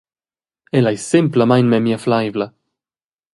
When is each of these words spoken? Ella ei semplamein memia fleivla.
Ella 0.77 0.89
ei 0.93 0.99
semplamein 1.09 1.67
memia 1.71 1.97
fleivla. 2.05 2.47